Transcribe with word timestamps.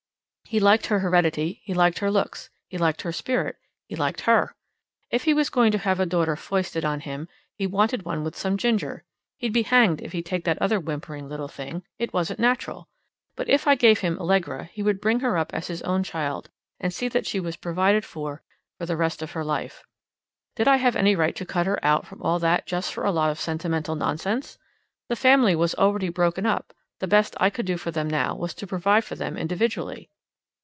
He 0.45 0.59
liked 0.59 0.87
her 0.87 0.99
heredity, 0.99 1.61
he 1.63 1.73
liked 1.73 1.99
her 1.99 2.11
looks, 2.11 2.49
he 2.67 2.77
liked 2.77 3.03
her 3.03 3.13
spirit, 3.13 3.55
he 3.87 3.95
liked 3.95 4.19
HER. 4.21 4.53
If 5.09 5.23
he 5.23 5.33
was 5.33 5.49
going 5.49 5.71
to 5.71 5.77
have 5.77 5.97
a 6.01 6.05
daughter 6.05 6.35
foisted 6.35 6.83
on 6.83 6.99
him, 6.99 7.29
he 7.55 7.65
wanted 7.65 8.03
one 8.03 8.21
with 8.25 8.35
some 8.35 8.57
ginger. 8.57 9.05
He'd 9.37 9.53
be 9.53 9.61
hanged 9.63 10.01
if 10.01 10.11
he'd 10.11 10.25
take 10.25 10.43
that 10.43 10.61
other 10.61 10.77
whimpering 10.77 11.29
little 11.29 11.47
thing. 11.47 11.83
It 11.97 12.11
wasn't 12.11 12.41
natural. 12.41 12.89
But 13.37 13.47
if 13.49 13.65
I 13.65 13.75
gave 13.75 13.99
him 13.99 14.19
Allegra, 14.19 14.65
he 14.73 14.83
would 14.83 14.99
bring 14.99 15.21
her 15.21 15.37
up 15.37 15.53
as 15.53 15.67
his 15.67 15.81
own 15.83 16.03
child, 16.03 16.49
and 16.81 16.93
see 16.93 17.07
that 17.07 17.25
she 17.25 17.39
was 17.39 17.55
provided 17.55 18.03
for 18.03 18.43
for 18.77 18.85
the 18.85 18.97
rest 18.97 19.21
of 19.21 19.31
her 19.31 19.45
life. 19.45 19.85
Did 20.57 20.67
I 20.67 20.75
have 20.75 20.97
any 20.97 21.15
right 21.15 21.35
to 21.37 21.45
cut 21.45 21.65
her 21.65 21.79
out 21.81 22.05
from 22.05 22.21
all 22.21 22.39
that 22.39 22.67
just 22.67 22.93
for 22.93 23.05
a 23.05 23.11
lot 23.13 23.31
of 23.31 23.39
sentimental 23.39 23.95
nonsense? 23.95 24.57
The 25.07 25.15
family 25.15 25.55
was 25.55 25.75
already 25.75 26.09
broken 26.09 26.45
up; 26.45 26.73
the 26.99 27.07
best 27.07 27.37
I 27.39 27.49
could 27.49 27.65
do 27.65 27.77
for 27.77 27.91
them 27.91 28.09
now 28.09 28.35
was 28.35 28.53
to 28.55 28.67
provide 28.67 29.05
for 29.05 29.15
them 29.15 29.37
individually. 29.37 30.09